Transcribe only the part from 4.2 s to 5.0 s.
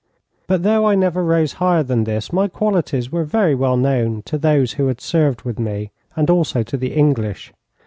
to those who had